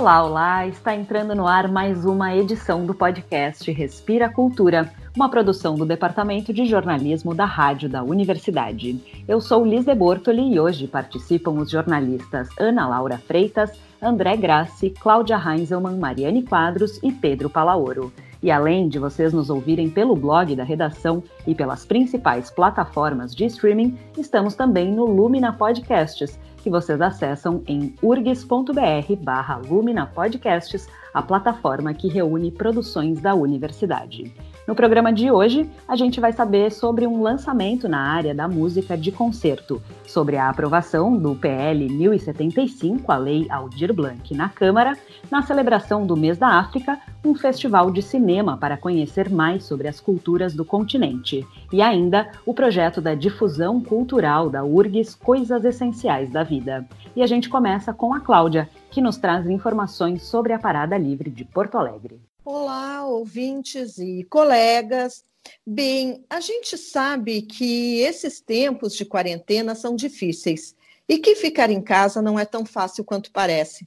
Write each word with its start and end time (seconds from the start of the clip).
Olá, 0.00 0.24
olá! 0.24 0.66
Está 0.66 0.94
entrando 0.94 1.34
no 1.34 1.46
ar 1.46 1.68
mais 1.68 2.06
uma 2.06 2.34
edição 2.34 2.86
do 2.86 2.94
podcast 2.94 3.70
Respira 3.70 4.30
Cultura, 4.30 4.90
uma 5.14 5.28
produção 5.28 5.74
do 5.74 5.84
Departamento 5.84 6.54
de 6.54 6.64
Jornalismo 6.64 7.34
da 7.34 7.44
Rádio 7.44 7.86
da 7.86 8.02
Universidade. 8.02 8.98
Eu 9.28 9.42
sou 9.42 9.62
Liz 9.62 9.84
de 9.84 9.94
Bortoli 9.94 10.54
e 10.54 10.58
hoje 10.58 10.88
participam 10.88 11.50
os 11.50 11.70
jornalistas 11.70 12.48
Ana 12.58 12.88
Laura 12.88 13.18
Freitas, 13.18 13.78
André 14.00 14.38
Grassi, 14.38 14.88
Cláudia 14.88 15.36
Heinzelmann, 15.36 15.98
Mariane 15.98 16.44
Quadros 16.44 16.98
e 17.02 17.12
Pedro 17.12 17.50
Palaoro. 17.50 18.10
E 18.42 18.50
além 18.50 18.88
de 18.88 18.98
vocês 18.98 19.34
nos 19.34 19.50
ouvirem 19.50 19.90
pelo 19.90 20.16
blog 20.16 20.56
da 20.56 20.64
redação 20.64 21.22
e 21.46 21.54
pelas 21.54 21.84
principais 21.84 22.50
plataformas 22.50 23.34
de 23.34 23.44
streaming, 23.44 23.98
estamos 24.16 24.54
também 24.54 24.90
no 24.90 25.04
Lumina 25.04 25.52
Podcasts, 25.52 26.38
que 26.60 26.70
vocês 26.70 27.00
acessam 27.00 27.62
em 27.66 27.94
urgs.br 28.02 29.16
barra 29.20 29.56
Lumina 29.56 30.06
Podcasts, 30.06 30.88
a 31.12 31.22
plataforma 31.22 31.92
que 31.92 32.08
reúne 32.08 32.50
produções 32.50 33.20
da 33.20 33.34
universidade. 33.34 34.32
No 34.70 34.76
programa 34.76 35.12
de 35.12 35.32
hoje, 35.32 35.68
a 35.88 35.96
gente 35.96 36.20
vai 36.20 36.32
saber 36.32 36.70
sobre 36.70 37.04
um 37.04 37.20
lançamento 37.20 37.88
na 37.88 37.98
área 37.98 38.32
da 38.32 38.46
música 38.46 38.96
de 38.96 39.10
concerto, 39.10 39.82
sobre 40.06 40.36
a 40.36 40.48
aprovação 40.48 41.16
do 41.16 41.34
PL 41.34 41.88
1075, 41.88 43.10
a 43.10 43.16
Lei 43.16 43.48
Aldir 43.50 43.92
Blanc, 43.92 44.32
na 44.32 44.48
Câmara, 44.48 44.96
na 45.28 45.42
celebração 45.42 46.06
do 46.06 46.16
Mês 46.16 46.38
da 46.38 46.50
África, 46.50 47.00
um 47.24 47.34
festival 47.34 47.90
de 47.90 48.00
cinema 48.00 48.56
para 48.56 48.76
conhecer 48.76 49.28
mais 49.28 49.64
sobre 49.64 49.88
as 49.88 49.98
culturas 49.98 50.54
do 50.54 50.64
continente, 50.64 51.44
e 51.72 51.82
ainda 51.82 52.30
o 52.46 52.54
projeto 52.54 53.00
da 53.00 53.16
difusão 53.16 53.80
cultural 53.80 54.48
da 54.48 54.62
URGS 54.62 55.16
Coisas 55.16 55.64
Essenciais 55.64 56.30
da 56.30 56.44
Vida. 56.44 56.86
E 57.16 57.24
a 57.24 57.26
gente 57.26 57.48
começa 57.48 57.92
com 57.92 58.14
a 58.14 58.20
Cláudia, 58.20 58.70
que 58.88 59.00
nos 59.00 59.16
traz 59.16 59.50
informações 59.50 60.22
sobre 60.22 60.52
a 60.52 60.60
Parada 60.60 60.96
Livre 60.96 61.28
de 61.28 61.44
Porto 61.44 61.76
Alegre. 61.76 62.29
Olá, 62.42 63.06
ouvintes 63.06 63.98
e 63.98 64.24
colegas. 64.24 65.26
Bem, 65.66 66.24
a 66.30 66.40
gente 66.40 66.78
sabe 66.78 67.42
que 67.42 68.00
esses 68.00 68.40
tempos 68.40 68.96
de 68.96 69.04
quarentena 69.04 69.74
são 69.74 69.94
difíceis 69.94 70.74
e 71.06 71.18
que 71.18 71.36
ficar 71.36 71.68
em 71.68 71.82
casa 71.82 72.22
não 72.22 72.38
é 72.38 72.46
tão 72.46 72.64
fácil 72.64 73.04
quanto 73.04 73.30
parece. 73.30 73.86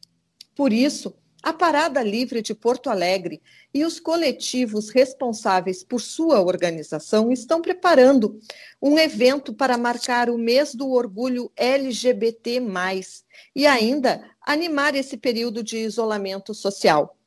Por 0.56 0.72
isso, 0.72 1.16
a 1.42 1.52
Parada 1.52 2.04
Livre 2.04 2.44
de 2.44 2.54
Porto 2.54 2.92
Alegre 2.92 3.42
e 3.74 3.84
os 3.84 4.00
coletivos 4.00 4.90
responsáveis 4.90 5.84
por 5.84 6.00
sua 6.00 6.40
organização 6.40 7.32
estão 7.32 7.60
preparando 7.60 8.40
um 8.80 9.00
evento 9.00 9.52
para 9.52 9.80
marcar 9.80 10.30
o 10.30 10.38
mês 10.38 10.76
do 10.76 10.92
orgulho 10.92 11.52
LGBT, 11.56 12.62
e 13.56 13.66
ainda 13.66 14.24
animar 14.40 14.94
esse 14.94 15.18
período 15.18 15.64
de 15.64 15.78
isolamento 15.78 16.54
social. 16.54 17.18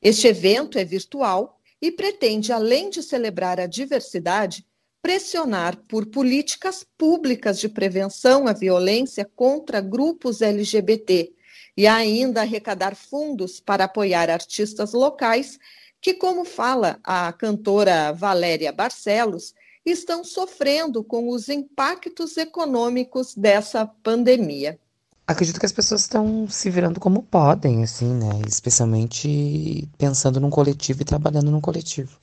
Este 0.00 0.28
evento 0.28 0.78
é 0.78 0.84
virtual 0.84 1.58
e 1.82 1.90
pretende, 1.90 2.52
além 2.52 2.88
de 2.88 3.02
celebrar 3.02 3.58
a 3.58 3.66
diversidade, 3.66 4.66
pressionar 5.02 5.76
por 5.88 6.06
políticas 6.06 6.86
públicas 6.96 7.58
de 7.58 7.68
prevenção 7.68 8.46
à 8.46 8.52
violência 8.52 9.24
contra 9.24 9.80
grupos 9.80 10.40
LGBT 10.40 11.32
e 11.76 11.86
ainda 11.86 12.40
arrecadar 12.40 12.94
fundos 12.96 13.60
para 13.60 13.84
apoiar 13.84 14.30
artistas 14.30 14.92
locais 14.92 15.58
que, 16.00 16.14
como 16.14 16.44
fala 16.44 16.98
a 17.02 17.32
cantora 17.32 18.12
Valéria 18.12 18.72
Barcelos, 18.72 19.54
estão 19.84 20.22
sofrendo 20.22 21.02
com 21.02 21.28
os 21.28 21.48
impactos 21.48 22.36
econômicos 22.36 23.34
dessa 23.34 23.86
pandemia. 23.86 24.78
Acredito 25.28 25.60
que 25.60 25.66
as 25.66 25.72
pessoas 25.72 26.00
estão 26.00 26.48
se 26.48 26.70
virando 26.70 26.98
como 26.98 27.22
podem, 27.22 27.82
assim, 27.82 28.14
né? 28.14 28.40
Especialmente 28.48 29.86
pensando 29.98 30.40
num 30.40 30.48
coletivo 30.48 31.02
e 31.02 31.04
trabalhando 31.04 31.50
num 31.50 31.60
coletivo. 31.60 32.18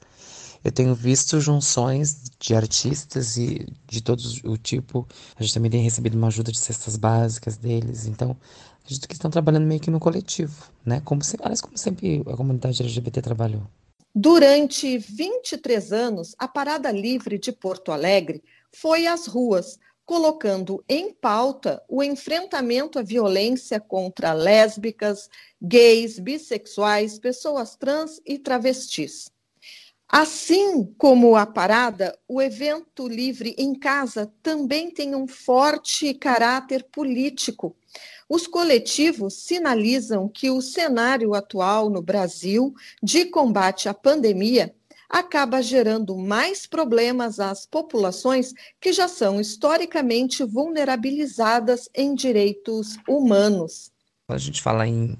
Eu 0.63 0.71
tenho 0.71 0.95
visto 0.95 1.39
junções 1.39 2.23
de 2.39 2.55
artistas 2.55 3.37
e 3.37 3.67
de 3.85 4.01
todo 4.01 4.19
o 4.45 4.57
tipo. 4.57 5.07
A 5.35 5.43
gente 5.43 5.53
também 5.53 5.69
tem 5.69 5.83
recebido 5.83 6.17
uma 6.17 6.29
ajuda 6.29 6.51
de 6.51 6.57
cestas 6.57 6.97
básicas 6.97 7.57
deles. 7.57 8.07
Então, 8.07 8.35
acredito 8.81 9.07
que 9.07 9.13
estão 9.13 9.29
trabalhando 9.29 9.67
meio 9.67 9.79
que 9.79 9.91
no 9.91 9.99
coletivo, 9.99 10.71
né? 10.83 10.99
Como, 11.05 11.23
se, 11.23 11.37
aliás, 11.39 11.61
como 11.61 11.77
sempre 11.77 12.23
a 12.25 12.35
comunidade 12.35 12.81
LGBT 12.81 13.21
trabalhou. 13.21 13.67
Durante 14.15 14.97
23 14.97 15.93
anos, 15.93 16.33
a 16.39 16.47
Parada 16.47 16.91
Livre 16.91 17.37
de 17.37 17.51
Porto 17.51 17.91
Alegre 17.91 18.43
foi 18.71 19.05
às 19.05 19.27
ruas 19.27 19.77
colocando 20.05 20.83
em 20.87 21.11
pauta 21.11 21.81
o 21.89 22.03
enfrentamento 22.03 22.99
à 22.99 23.01
violência 23.01 23.79
contra 23.79 24.33
lésbicas, 24.33 25.29
gays, 25.61 26.19
bissexuais, 26.19 27.17
pessoas 27.17 27.75
trans 27.75 28.21
e 28.25 28.37
travestis. 28.37 29.31
Assim 30.07 30.85
como 30.97 31.35
a 31.35 31.45
parada, 31.47 32.17
o 32.27 32.39
evento 32.39 33.07
livre 33.07 33.55
em 33.57 33.73
casa 33.73 34.31
também 34.43 34.91
tem 34.91 35.15
um 35.15 35.27
forte 35.27 36.13
caráter 36.13 36.83
político. 36.91 37.75
Os 38.29 38.45
coletivos 38.45 39.33
sinalizam 39.33 40.29
que 40.29 40.49
o 40.49 40.61
cenário 40.61 41.33
atual 41.33 41.89
no 41.89 42.01
Brasil 42.01 42.73
de 43.01 43.25
combate 43.25 43.89
à 43.89 43.93
pandemia 43.93 44.75
acaba 45.09 45.61
gerando 45.61 46.15
mais 46.17 46.65
problemas 46.65 47.39
às 47.39 47.65
populações 47.65 48.53
que 48.79 48.91
já 48.91 49.07
são 49.07 49.39
historicamente 49.39 50.43
vulnerabilizadas 50.43 51.89
em 51.93 52.15
direitos 52.15 52.97
humanos. 53.07 53.91
A 54.27 54.37
gente 54.37 54.61
fala 54.61 54.87
em 54.87 55.15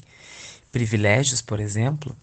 privilégios, 0.71 1.41
por 1.41 1.59
exemplo, 1.59 2.15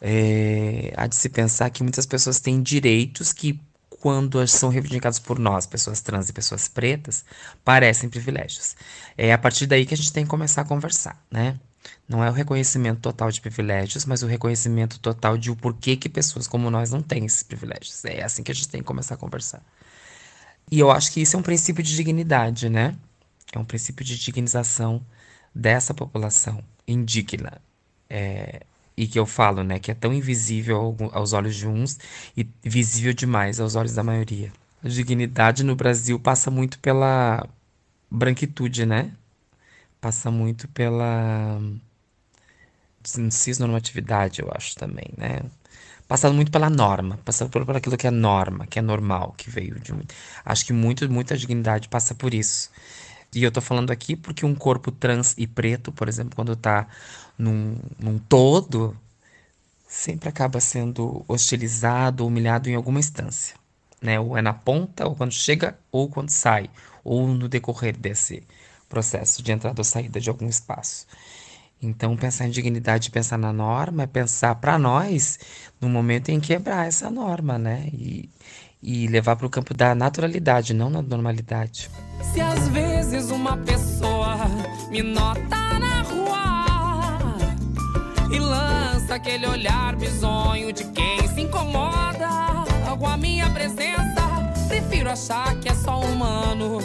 é, 0.00 0.92
há 0.96 1.06
de 1.06 1.16
se 1.16 1.28
pensar 1.28 1.70
que 1.70 1.82
muitas 1.82 2.06
pessoas 2.06 2.40
têm 2.40 2.62
direitos 2.62 3.32
que, 3.32 3.60
quando 3.88 4.46
são 4.46 4.68
reivindicados 4.68 5.18
por 5.18 5.38
nós, 5.38 5.66
pessoas 5.66 6.00
trans 6.00 6.28
e 6.28 6.32
pessoas 6.32 6.68
pretas, 6.68 7.24
parecem 7.64 8.08
privilégios. 8.08 8.76
É 9.16 9.32
a 9.32 9.38
partir 9.38 9.66
daí 9.66 9.86
que 9.86 9.94
a 9.94 9.96
gente 9.96 10.12
tem 10.12 10.24
que 10.24 10.30
começar 10.30 10.62
a 10.62 10.64
conversar, 10.64 11.24
né? 11.30 11.58
Não 12.08 12.24
é 12.24 12.30
o 12.30 12.32
reconhecimento 12.32 13.00
total 13.00 13.30
de 13.30 13.40
privilégios, 13.40 14.04
mas 14.04 14.22
o 14.22 14.26
reconhecimento 14.26 14.98
total 14.98 15.36
de 15.36 15.50
o 15.50 15.56
porquê 15.56 15.96
que 15.96 16.08
pessoas 16.08 16.46
como 16.46 16.70
nós 16.70 16.90
não 16.90 17.02
têm 17.02 17.24
esses 17.26 17.42
privilégios. 17.42 18.04
É 18.04 18.22
assim 18.22 18.42
que 18.42 18.52
a 18.52 18.54
gente 18.54 18.68
tem 18.68 18.80
que 18.80 18.86
começar 18.86 19.14
a 19.14 19.18
conversar. 19.18 19.62
E 20.70 20.78
eu 20.78 20.90
acho 20.90 21.12
que 21.12 21.20
isso 21.20 21.36
é 21.36 21.38
um 21.38 21.42
princípio 21.42 21.82
de 21.82 21.94
dignidade, 21.94 22.68
né? 22.68 22.94
É 23.52 23.58
um 23.58 23.64
princípio 23.64 24.04
de 24.04 24.18
dignização 24.18 25.04
dessa 25.54 25.94
população 25.94 26.62
indigna. 26.86 27.60
É, 28.10 28.62
e 28.96 29.06
que 29.06 29.18
eu 29.18 29.24
falo, 29.26 29.62
né, 29.62 29.78
que 29.78 29.92
é 29.92 29.94
tão 29.94 30.12
invisível 30.12 30.96
aos 31.12 31.32
olhos 31.32 31.54
de 31.54 31.68
uns 31.68 31.98
e 32.36 32.48
visível 32.64 33.12
demais 33.12 33.60
aos 33.60 33.76
olhos 33.76 33.94
da 33.94 34.02
maioria. 34.02 34.52
A 34.82 34.88
dignidade 34.88 35.62
no 35.62 35.76
Brasil 35.76 36.18
passa 36.18 36.50
muito 36.50 36.80
pela 36.80 37.46
branquitude, 38.10 38.84
né? 38.84 39.12
Passa 40.00 40.30
muito 40.30 40.68
pela 40.68 41.60
cisnormatividade, 43.30 44.42
eu 44.42 44.50
acho 44.54 44.76
também, 44.76 45.10
né? 45.16 45.40
Passando 46.06 46.34
muito 46.34 46.50
pela 46.50 46.70
norma, 46.70 47.18
passando 47.24 47.50
por, 47.50 47.64
por 47.66 47.76
aquilo 47.76 47.96
que 47.96 48.06
é 48.06 48.10
norma, 48.10 48.66
que 48.66 48.78
é 48.78 48.82
normal, 48.82 49.34
que 49.36 49.50
veio 49.50 49.78
de. 49.78 49.92
Acho 50.44 50.64
que 50.66 50.72
muito, 50.72 51.10
muita 51.10 51.36
dignidade 51.36 51.88
passa 51.88 52.14
por 52.14 52.32
isso. 52.32 52.70
E 53.34 53.42
eu 53.44 53.52
tô 53.52 53.60
falando 53.60 53.90
aqui 53.90 54.16
porque 54.16 54.46
um 54.46 54.54
corpo 54.54 54.90
trans 54.90 55.34
e 55.36 55.46
preto, 55.46 55.92
por 55.92 56.08
exemplo, 56.08 56.34
quando 56.34 56.56
tá 56.56 56.86
num, 57.36 57.76
num 57.98 58.18
todo, 58.18 58.96
sempre 59.86 60.28
acaba 60.28 60.60
sendo 60.60 61.24
hostilizado, 61.28 62.26
humilhado 62.26 62.70
em 62.70 62.74
alguma 62.74 63.00
instância. 63.00 63.54
Né? 64.00 64.18
Ou 64.18 64.36
é 64.36 64.42
na 64.42 64.54
ponta, 64.54 65.06
ou 65.06 65.14
quando 65.14 65.32
chega, 65.32 65.78
ou 65.92 66.08
quando 66.08 66.30
sai, 66.30 66.70
ou 67.04 67.28
no 67.28 67.48
decorrer 67.48 67.96
desse 67.96 68.42
processo 68.88 69.42
de 69.42 69.52
entrada 69.52 69.80
ou 69.80 69.84
saída 69.84 70.20
de 70.20 70.28
algum 70.28 70.48
espaço. 70.48 71.06
Então, 71.80 72.16
pensar 72.16 72.46
em 72.46 72.50
dignidade, 72.50 73.10
pensar 73.10 73.38
na 73.38 73.52
norma, 73.52 74.02
é 74.02 74.06
pensar 74.06 74.56
para 74.56 74.76
nós 74.78 75.38
no 75.80 75.88
momento 75.88 76.28
em 76.28 76.40
quebrar 76.40 76.88
essa 76.88 77.08
norma, 77.08 77.56
né? 77.56 77.88
E, 77.92 78.28
e 78.82 79.06
levar 79.06 79.36
para 79.36 79.46
o 79.46 79.50
campo 79.50 79.72
da 79.72 79.94
naturalidade, 79.94 80.74
não 80.74 80.90
na 80.90 81.00
normalidade. 81.00 81.88
Se 82.32 82.40
às 82.40 82.66
vezes 82.68 83.30
uma 83.30 83.56
pessoa 83.58 84.36
me 84.90 85.02
nota 85.02 85.78
na 85.78 86.02
rua 86.02 87.38
e 88.32 88.38
lança 88.40 89.14
aquele 89.14 89.46
olhar 89.46 89.94
bizonho 89.94 90.72
de 90.72 90.84
quem 90.86 91.28
se 91.28 91.42
incomoda 91.42 92.28
com 92.98 93.06
a 93.06 93.16
minha 93.16 93.48
presença, 93.50 94.20
prefiro 94.66 95.08
achar 95.08 95.54
que 95.60 95.68
é 95.68 95.74
só 95.74 96.00
humano 96.00 96.80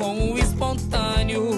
com 0.00 0.32
o 0.32 0.38
espontâneo. 0.38 1.50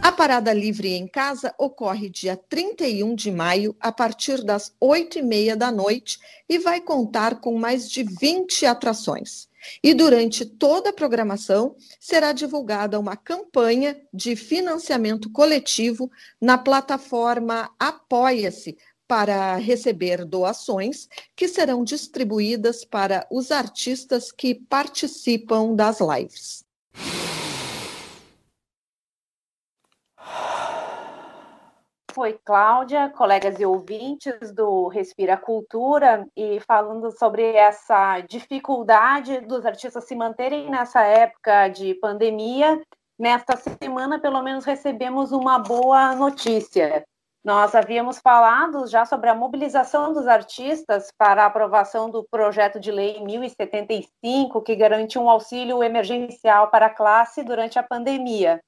A 0.00 0.10
Parada 0.10 0.54
Livre 0.54 0.94
em 0.94 1.06
Casa 1.06 1.54
ocorre 1.58 2.08
dia 2.08 2.34
31 2.34 3.14
de 3.14 3.30
maio, 3.30 3.76
a 3.78 3.92
partir 3.92 4.42
das 4.42 4.74
8 4.80 5.18
e 5.18 5.22
meia 5.22 5.54
da 5.54 5.70
noite, 5.70 6.18
e 6.48 6.58
vai 6.58 6.80
contar 6.80 7.40
com 7.40 7.58
mais 7.58 7.90
de 7.90 8.02
20 8.02 8.64
atrações. 8.64 9.48
E 9.82 9.92
durante 9.92 10.46
toda 10.46 10.88
a 10.90 10.94
programação 10.94 11.76
será 12.00 12.32
divulgada 12.32 12.98
uma 12.98 13.16
campanha 13.16 13.94
de 14.12 14.34
financiamento 14.34 15.30
coletivo 15.30 16.10
na 16.40 16.56
plataforma 16.56 17.70
Apoia-se 17.78 18.78
para 19.12 19.56
receber 19.56 20.24
doações 20.24 21.06
que 21.36 21.46
serão 21.46 21.84
distribuídas 21.84 22.82
para 22.82 23.26
os 23.30 23.50
artistas 23.50 24.32
que 24.32 24.54
participam 24.54 25.74
das 25.74 25.98
lives. 26.00 26.61
Foi 32.12 32.38
Cláudia, 32.44 33.10
colegas 33.10 33.58
e 33.58 33.64
ouvintes 33.64 34.52
do 34.52 34.88
Respira 34.88 35.36
Cultura, 35.36 36.26
e 36.36 36.60
falando 36.60 37.10
sobre 37.18 37.42
essa 37.54 38.20
dificuldade 38.20 39.40
dos 39.40 39.64
artistas 39.64 40.04
se 40.04 40.14
manterem 40.14 40.70
nessa 40.70 41.02
época 41.02 41.68
de 41.68 41.94
pandemia. 41.94 42.80
Nesta 43.18 43.56
semana, 43.56 44.18
pelo 44.18 44.42
menos, 44.42 44.64
recebemos 44.64 45.32
uma 45.32 45.58
boa 45.58 46.14
notícia. 46.14 47.04
Nós 47.44 47.74
havíamos 47.74 48.18
falado 48.18 48.86
já 48.86 49.04
sobre 49.04 49.28
a 49.28 49.34
mobilização 49.34 50.12
dos 50.12 50.28
artistas 50.28 51.12
para 51.18 51.42
a 51.42 51.46
aprovação 51.46 52.08
do 52.08 52.24
projeto 52.30 52.78
de 52.78 52.92
lei 52.92 53.22
1075, 53.24 54.62
que 54.62 54.76
garante 54.76 55.18
um 55.18 55.28
auxílio 55.28 55.82
emergencial 55.82 56.68
para 56.68 56.86
a 56.86 56.94
classe 56.94 57.42
durante 57.42 57.78
a 57.78 57.82
pandemia 57.82 58.60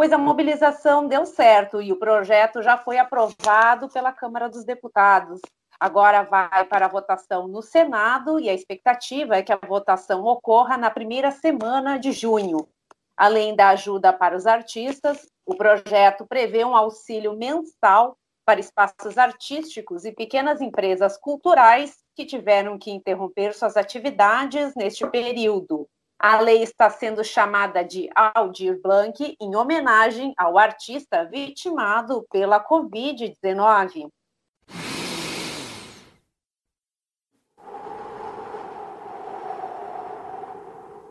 pois 0.00 0.14
a 0.14 0.16
mobilização 0.16 1.06
deu 1.06 1.26
certo 1.26 1.82
e 1.82 1.92
o 1.92 1.98
projeto 1.98 2.62
já 2.62 2.78
foi 2.78 2.96
aprovado 2.96 3.86
pela 3.90 4.10
Câmara 4.10 4.48
dos 4.48 4.64
Deputados. 4.64 5.42
Agora 5.78 6.22
vai 6.22 6.64
para 6.64 6.86
a 6.86 6.88
votação 6.88 7.46
no 7.46 7.60
Senado 7.60 8.40
e 8.40 8.48
a 8.48 8.54
expectativa 8.54 9.36
é 9.36 9.42
que 9.42 9.52
a 9.52 9.60
votação 9.68 10.24
ocorra 10.24 10.78
na 10.78 10.90
primeira 10.90 11.30
semana 11.30 11.98
de 11.98 12.12
junho. 12.12 12.66
Além 13.14 13.54
da 13.54 13.68
ajuda 13.68 14.10
para 14.10 14.34
os 14.34 14.46
artistas, 14.46 15.28
o 15.44 15.54
projeto 15.54 16.24
prevê 16.26 16.64
um 16.64 16.74
auxílio 16.74 17.36
mensal 17.36 18.16
para 18.42 18.58
espaços 18.58 19.18
artísticos 19.18 20.06
e 20.06 20.12
pequenas 20.12 20.62
empresas 20.62 21.18
culturais 21.18 21.98
que 22.16 22.24
tiveram 22.24 22.78
que 22.78 22.90
interromper 22.90 23.52
suas 23.52 23.76
atividades 23.76 24.74
neste 24.74 25.06
período. 25.08 25.86
A 26.22 26.38
lei 26.38 26.62
está 26.62 26.90
sendo 26.90 27.24
chamada 27.24 27.82
de 27.82 28.10
Aldir 28.14 28.78
Blanc 28.82 29.34
em 29.40 29.56
homenagem 29.56 30.34
ao 30.36 30.58
artista 30.58 31.24
vitimado 31.24 32.26
pela 32.30 32.62
Covid-19. 32.62 34.10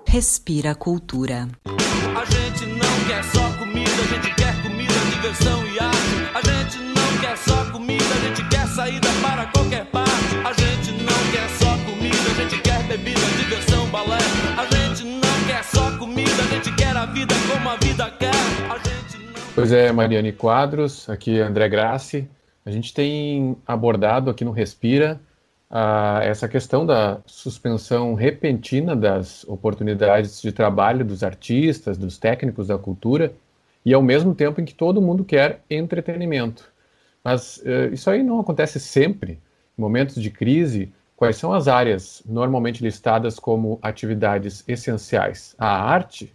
Respira 0.07 0.75
Cultura. 0.75 1.47
A 1.65 2.25
gente 2.25 2.67
não 2.67 3.07
quer 3.07 3.23
só 3.23 3.57
comida, 3.57 3.89
a 3.89 4.07
gente 4.13 4.35
quer 4.35 4.61
comida, 4.61 4.93
diversão 5.11 5.65
e 5.65 5.79
arte. 5.79 5.97
A 6.35 6.41
gente 6.41 6.77
não 6.83 7.19
quer 7.19 7.35
só 7.35 7.71
comida, 7.71 8.03
a 8.03 8.27
gente 8.27 8.47
quer 8.49 8.67
saída 8.67 9.07
para 9.23 9.47
qualquer 9.47 9.85
parte. 9.89 10.35
A 10.45 10.53
gente 10.53 10.91
não 11.01 11.31
quer 11.31 11.49
só 11.57 11.71
comida, 11.77 11.88
gente 12.39 12.61
quer 12.61 12.81
bebida, 12.87 13.19
diversão, 13.37 13.85
balé. 13.89 14.17
A 14.57 14.65
gente 14.73 15.03
não 15.03 15.47
quer 15.47 15.61
só 15.63 15.97
comida, 15.97 16.31
a 16.31 16.53
gente 16.53 16.73
quer 16.75 16.95
a 16.95 17.05
vida 17.05 17.35
como 17.51 17.69
a 17.69 17.75
vida 17.75 18.09
quer. 18.11 18.31
A 18.69 18.77
gente 18.77 19.25
não... 19.25 19.33
Pois 19.53 19.73
é, 19.73 19.91
Mariane 19.91 20.31
Quadros, 20.31 21.09
aqui 21.09 21.39
André 21.39 21.67
Grassi. 21.67 22.29
A 22.65 22.71
gente 22.71 22.93
tem 22.93 23.57
abordado 23.67 24.29
aqui 24.29 24.45
no 24.45 24.51
Respira 24.51 25.19
uh, 25.69 26.21
essa 26.21 26.47
questão 26.47 26.85
da 26.85 27.19
suspensão 27.25 28.13
repentina 28.13 28.95
das 28.95 29.43
oportunidades 29.45 30.41
de 30.41 30.53
trabalho 30.53 31.03
dos 31.03 31.23
artistas, 31.23 31.97
dos 31.97 32.17
técnicos 32.17 32.67
da 32.67 32.77
cultura, 32.77 33.33
e 33.85 33.93
ao 33.93 34.01
mesmo 34.01 34.33
tempo 34.33 34.61
em 34.61 34.65
que 34.65 34.73
todo 34.73 35.01
mundo 35.01 35.25
quer 35.25 35.61
entretenimento. 35.69 36.71
Mas 37.21 37.57
uh, 37.57 37.93
isso 37.93 38.09
aí 38.09 38.23
não 38.23 38.39
acontece 38.39 38.79
sempre. 38.79 39.33
Em 39.77 39.81
momentos 39.81 40.21
de 40.21 40.29
crise, 40.29 40.93
Quais 41.19 41.35
são 41.35 41.51
as 41.51 41.67
áreas 41.67 42.23
normalmente 42.25 42.81
listadas 42.81 43.37
como 43.37 43.77
atividades 43.81 44.63
essenciais? 44.65 45.53
A 45.59 45.67
arte, 45.67 46.33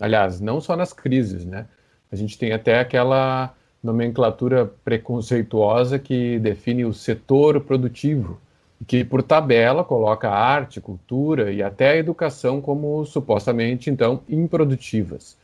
aliás, 0.00 0.40
não 0.40 0.60
só 0.60 0.76
nas 0.76 0.92
crises, 0.92 1.44
né? 1.44 1.66
A 2.10 2.16
gente 2.16 2.36
tem 2.36 2.50
até 2.52 2.80
aquela 2.80 3.54
nomenclatura 3.80 4.66
preconceituosa 4.84 5.96
que 5.96 6.40
define 6.40 6.84
o 6.84 6.92
setor 6.92 7.60
produtivo, 7.60 8.40
que 8.84 9.04
por 9.04 9.22
tabela 9.22 9.84
coloca 9.84 10.28
a 10.28 10.36
arte, 10.36 10.80
cultura 10.80 11.52
e 11.52 11.62
até 11.62 11.90
a 11.90 11.96
educação 11.96 12.60
como 12.60 13.04
supostamente 13.04 13.90
então 13.90 14.22
improdutivas. 14.28 15.38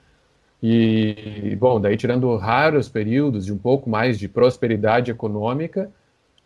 E 0.60 1.56
bom, 1.60 1.80
daí 1.80 1.96
tirando 1.96 2.34
raros 2.34 2.88
períodos 2.88 3.46
de 3.46 3.52
um 3.52 3.58
pouco 3.58 3.88
mais 3.88 4.18
de 4.18 4.28
prosperidade 4.28 5.12
econômica, 5.12 5.88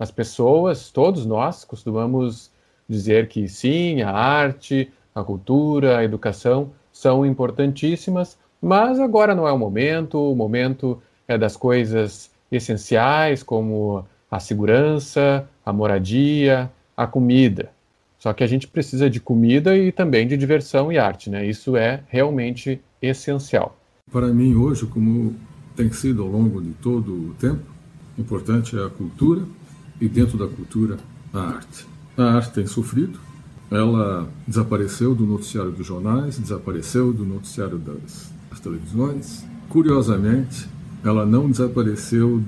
as 0.01 0.11
pessoas, 0.11 0.91
todos 0.91 1.27
nós, 1.27 1.63
costumamos 1.63 2.51
dizer 2.89 3.29
que 3.29 3.47
sim, 3.47 4.01
a 4.01 4.11
arte, 4.11 4.91
a 5.15 5.23
cultura, 5.23 5.99
a 5.99 6.05
educação 6.05 6.71
são 6.91 7.27
importantíssimas, 7.27 8.39
mas 8.63 8.99
agora 8.99 9.35
não 9.35 9.47
é 9.47 9.53
o 9.53 9.59
momento, 9.59 10.19
o 10.19 10.35
momento 10.35 11.01
é 11.29 11.37
das 11.37 11.55
coisas 11.55 12.31
essenciais, 12.51 13.43
como 13.43 14.03
a 14.31 14.41
segurança, 14.41 15.47
a 15.65 15.71
moradia, 15.71 16.71
a 16.97 17.07
comida. 17.07 17.71
Só 18.19 18.33
que 18.33 18.43
a 18.43 18.47
gente 18.47 18.67
precisa 18.67 19.09
de 19.09 19.21
comida 19.21 19.77
e 19.77 19.93
também 19.93 20.27
de 20.27 20.37
diversão 20.37 20.91
e 20.91 20.99
arte, 20.99 21.29
né? 21.29 21.47
Isso 21.47 21.77
é 21.77 22.03
realmente 22.09 22.81
essencial. 23.03 23.77
Para 24.11 24.29
mim, 24.29 24.55
hoje, 24.55 24.87
como 24.87 25.37
tem 25.77 25.93
sido 25.93 26.23
ao 26.23 26.29
longo 26.29 26.61
de 26.63 26.73
todo 26.73 27.13
o 27.13 27.35
tempo, 27.35 27.63
importante 28.19 28.79
é 28.79 28.85
a 28.85 28.91
cultura, 28.91 29.43
e 30.01 30.09
dentro 30.09 30.39
da 30.39 30.47
cultura, 30.47 30.99
a 31.33 31.41
arte. 31.41 31.87
A 32.17 32.25
arte 32.25 32.53
tem 32.53 32.67
sofrido, 32.67 33.19
ela 33.71 34.29
desapareceu 34.47 35.15
do 35.15 35.27
noticiário 35.27 35.71
dos 35.71 35.87
jornais, 35.87 36.39
desapareceu 36.39 37.13
do 37.13 37.25
noticiário 37.25 37.79
das, 37.79 38.33
das 38.51 38.61
televisões. 38.61 39.45
Curiosamente, 39.69 40.69
ela 41.05 41.25
não 41.25 41.51
desapareceu 41.51 42.43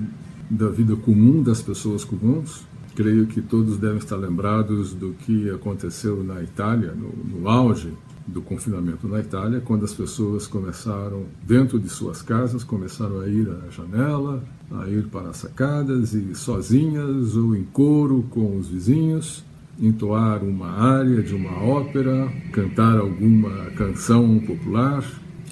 da 0.49 0.69
vida 0.69 0.95
comum 0.95 1.41
das 1.41 1.61
pessoas 1.61 2.03
comuns. 2.03 2.63
Creio 2.95 3.25
que 3.25 3.41
todos 3.41 3.77
devem 3.77 3.97
estar 3.97 4.17
lembrados 4.17 4.93
do 4.93 5.13
que 5.13 5.49
aconteceu 5.49 6.23
na 6.23 6.43
Itália, 6.43 6.93
no, 6.93 7.39
no 7.39 7.49
auge 7.49 7.91
do 8.25 8.41
confinamento 8.41 9.07
na 9.07 9.19
Itália, 9.19 9.59
quando 9.59 9.83
as 9.83 9.93
pessoas 9.93 10.47
começaram, 10.47 11.25
dentro 11.45 11.79
de 11.79 11.89
suas 11.89 12.21
casas, 12.21 12.63
começaram 12.63 13.19
a 13.19 13.27
ir 13.27 13.49
à 13.49 13.69
janela, 13.69 14.43
a 14.71 14.87
ir 14.87 15.07
para 15.07 15.29
as 15.29 15.37
sacadas 15.37 16.13
e 16.13 16.33
sozinhas 16.33 17.35
ou 17.35 17.55
em 17.55 17.63
coro 17.63 18.25
com 18.29 18.57
os 18.57 18.69
vizinhos, 18.69 19.43
entoar 19.79 20.43
uma 20.43 20.69
área 20.69 21.21
de 21.21 21.35
uma 21.35 21.63
ópera, 21.63 22.31
cantar 22.51 22.97
alguma 22.97 23.71
canção 23.71 24.39
popular. 24.39 25.03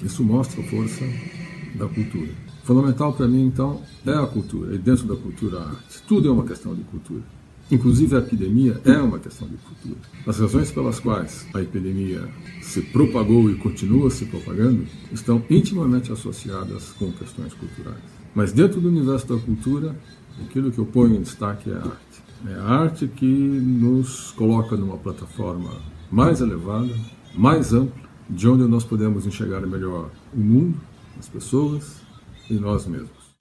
Isso 0.02 0.24
mostra 0.24 0.60
a 0.60 0.64
força 0.64 1.04
da 1.74 1.86
cultura. 1.86 2.30
Fundamental 2.64 3.12
para 3.12 3.26
mim, 3.26 3.46
então, 3.46 3.82
é 4.06 4.12
a 4.12 4.26
cultura, 4.26 4.74
e 4.74 4.78
dentro 4.78 5.06
da 5.06 5.16
cultura 5.16 5.58
a 5.58 5.68
arte. 5.70 6.02
Tudo 6.06 6.28
é 6.28 6.32
uma 6.32 6.44
questão 6.44 6.74
de 6.74 6.82
cultura. 6.84 7.22
Inclusive 7.70 8.16
a 8.16 8.18
epidemia 8.18 8.80
é 8.84 8.98
uma 8.98 9.18
questão 9.18 9.48
de 9.48 9.56
cultura. 9.56 10.00
As 10.26 10.38
razões 10.38 10.70
pelas 10.70 11.00
quais 11.00 11.46
a 11.54 11.60
epidemia 11.60 12.28
se 12.60 12.82
propagou 12.82 13.50
e 13.50 13.54
continua 13.56 14.10
se 14.10 14.26
propagando 14.26 14.86
estão 15.10 15.42
intimamente 15.48 16.12
associadas 16.12 16.90
com 16.92 17.10
questões 17.12 17.54
culturais. 17.54 18.02
Mas 18.34 18.52
dentro 18.52 18.80
do 18.80 18.88
universo 18.88 19.34
da 19.34 19.42
cultura, 19.42 19.96
aquilo 20.44 20.70
que 20.70 20.78
eu 20.78 20.86
ponho 20.86 21.16
em 21.16 21.22
destaque 21.22 21.70
é 21.70 21.74
a 21.74 21.78
arte. 21.78 22.22
É 22.48 22.54
a 22.54 22.64
arte 22.64 23.06
que 23.08 23.24
nos 23.24 24.32
coloca 24.32 24.76
numa 24.76 24.96
plataforma 24.96 25.70
mais 26.10 26.40
elevada, 26.40 26.92
mais 27.34 27.72
ampla, 27.72 28.02
de 28.28 28.48
onde 28.48 28.64
nós 28.64 28.84
podemos 28.84 29.26
enxergar 29.26 29.60
melhor 29.60 30.10
o 30.34 30.40
mundo, 30.40 30.80
as 31.18 31.28
pessoas 31.28 32.00
e 32.50 32.54
nós 32.54 32.86
mesmos. 32.86 33.32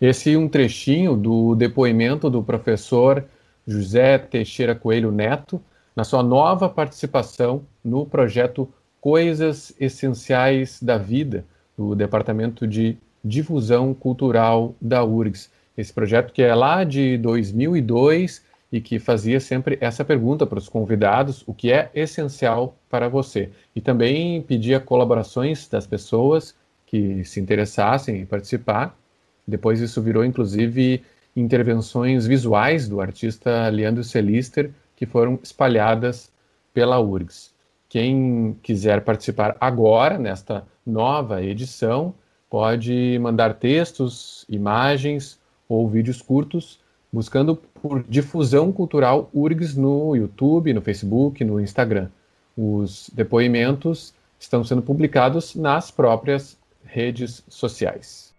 Esse 0.00 0.32
é 0.32 0.38
um 0.38 0.48
trechinho 0.48 1.16
do 1.16 1.54
depoimento 1.54 2.30
do 2.30 2.42
professor 2.42 3.24
José 3.70 4.18
Teixeira 4.18 4.74
Coelho 4.74 5.12
Neto, 5.12 5.62
na 5.94 6.02
sua 6.02 6.22
nova 6.22 6.68
participação 6.68 7.62
no 7.84 8.04
projeto 8.04 8.68
Coisas 9.00 9.72
Essenciais 9.78 10.82
da 10.82 10.98
Vida, 10.98 11.44
do 11.78 11.94
Departamento 11.94 12.66
de 12.66 12.98
Difusão 13.24 13.94
Cultural 13.94 14.74
da 14.80 15.04
URGS. 15.04 15.50
Esse 15.76 15.92
projeto 15.92 16.32
que 16.32 16.42
é 16.42 16.54
lá 16.54 16.82
de 16.82 17.16
2002 17.18 18.42
e 18.72 18.80
que 18.80 18.98
fazia 18.98 19.38
sempre 19.38 19.78
essa 19.80 20.04
pergunta 20.04 20.44
para 20.46 20.58
os 20.58 20.68
convidados: 20.68 21.44
o 21.46 21.54
que 21.54 21.72
é 21.72 21.90
essencial 21.94 22.76
para 22.88 23.08
você? 23.08 23.50
E 23.74 23.80
também 23.80 24.42
pedia 24.42 24.80
colaborações 24.80 25.68
das 25.68 25.86
pessoas 25.86 26.54
que 26.86 27.24
se 27.24 27.40
interessassem 27.40 28.20
em 28.20 28.26
participar. 28.26 28.98
Depois 29.46 29.80
isso 29.80 30.02
virou, 30.02 30.24
inclusive, 30.24 31.02
intervenções 31.34 32.26
visuais 32.26 32.88
do 32.88 33.00
artista 33.00 33.68
Leandro 33.68 34.04
Celister, 34.04 34.70
que 34.96 35.06
foram 35.06 35.38
espalhadas 35.42 36.30
pela 36.74 37.00
URGS. 37.00 37.50
Quem 37.88 38.56
quiser 38.62 39.00
participar 39.02 39.56
agora, 39.60 40.18
nesta 40.18 40.64
nova 40.86 41.42
edição, 41.42 42.14
pode 42.48 43.18
mandar 43.20 43.54
textos, 43.54 44.44
imagens 44.48 45.38
ou 45.68 45.88
vídeos 45.88 46.20
curtos, 46.20 46.78
buscando 47.12 47.56
por 47.56 48.04
Difusão 48.08 48.70
Cultural 48.70 49.30
URGS 49.32 49.76
no 49.76 50.14
YouTube, 50.14 50.72
no 50.72 50.80
Facebook, 50.80 51.44
no 51.44 51.60
Instagram. 51.60 52.08
Os 52.56 53.10
depoimentos 53.12 54.14
estão 54.38 54.62
sendo 54.62 54.82
publicados 54.82 55.54
nas 55.54 55.90
próprias 55.90 56.56
redes 56.84 57.42
sociais. 57.48 58.34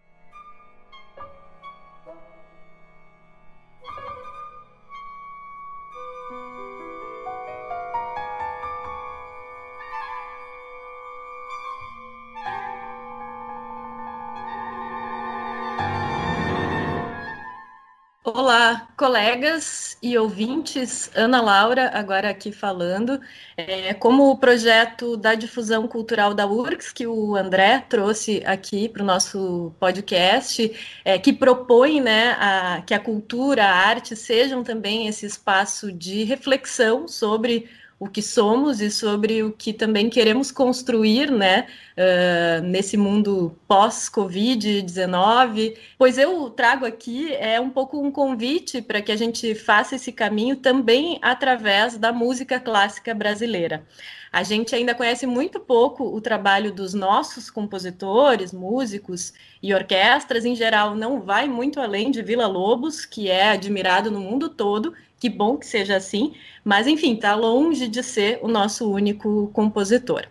Olá, 18.43 18.87
colegas 18.97 19.95
e 20.01 20.17
ouvintes. 20.17 21.11
Ana 21.13 21.39
Laura, 21.39 21.91
agora 21.93 22.27
aqui 22.27 22.51
falando. 22.51 23.21
É, 23.55 23.93
como 23.93 24.31
o 24.31 24.35
projeto 24.35 25.15
da 25.15 25.35
difusão 25.35 25.87
cultural 25.87 26.33
da 26.33 26.47
URGS, 26.47 26.91
que 26.91 27.05
o 27.05 27.35
André 27.35 27.85
trouxe 27.87 28.41
aqui 28.43 28.89
para 28.89 29.03
o 29.03 29.05
nosso 29.05 29.71
podcast, 29.79 30.75
é, 31.05 31.19
que 31.19 31.31
propõe 31.31 32.01
né, 32.01 32.31
a, 32.39 32.81
que 32.81 32.95
a 32.95 32.99
cultura, 32.99 33.63
a 33.63 33.75
arte 33.75 34.15
sejam 34.15 34.63
também 34.63 35.05
esse 35.07 35.27
espaço 35.27 35.91
de 35.91 36.23
reflexão 36.23 37.07
sobre 37.07 37.69
o 38.01 38.09
que 38.09 38.21
somos 38.23 38.81
e 38.81 38.89
sobre 38.89 39.43
o 39.43 39.51
que 39.51 39.71
também 39.71 40.09
queremos 40.09 40.51
construir, 40.51 41.29
né, 41.29 41.67
uh, 41.95 42.63
nesse 42.63 42.97
mundo 42.97 43.55
pós-Covid-19. 43.69 45.77
Pois 45.99 46.17
eu 46.17 46.49
trago 46.49 46.83
aqui 46.83 47.31
é 47.35 47.59
um 47.59 47.69
pouco 47.69 48.03
um 48.03 48.09
convite 48.09 48.81
para 48.81 49.03
que 49.03 49.11
a 49.11 49.15
gente 49.15 49.53
faça 49.53 49.97
esse 49.97 50.11
caminho 50.11 50.55
também 50.55 51.19
através 51.21 51.95
da 51.95 52.11
música 52.11 52.59
clássica 52.59 53.13
brasileira. 53.13 53.85
A 54.33 54.41
gente 54.41 54.73
ainda 54.73 54.95
conhece 54.95 55.27
muito 55.27 55.59
pouco 55.59 56.03
o 56.03 56.19
trabalho 56.19 56.71
dos 56.71 56.95
nossos 56.95 57.51
compositores, 57.51 58.51
músicos 58.51 59.31
e 59.61 59.75
orquestras. 59.75 60.43
Em 60.43 60.55
geral, 60.55 60.95
não 60.95 61.21
vai 61.21 61.47
muito 61.47 61.79
além 61.79 62.09
de 62.09 62.23
Vila 62.23 62.47
Lobos, 62.47 63.05
que 63.05 63.29
é 63.29 63.51
admirado 63.51 64.09
no 64.09 64.21
mundo 64.21 64.49
todo 64.49 64.91
que 65.21 65.29
bom 65.29 65.55
que 65.55 65.67
seja 65.67 65.95
assim, 65.95 66.33
mas 66.65 66.87
enfim, 66.87 67.13
está 67.13 67.35
longe 67.35 67.87
de 67.87 68.01
ser 68.01 68.39
o 68.41 68.47
nosso 68.47 68.91
único 68.91 69.51
compositor. 69.53 70.23